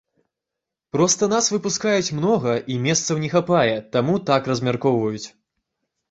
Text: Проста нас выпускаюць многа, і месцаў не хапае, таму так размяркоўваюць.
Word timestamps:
Проста 0.95 1.23
нас 1.33 1.49
выпускаюць 1.55 2.13
многа, 2.19 2.53
і 2.75 2.77
месцаў 2.85 3.19
не 3.25 3.29
хапае, 3.33 3.75
таму 3.97 4.15
так 4.31 4.49
размяркоўваюць. 4.53 5.27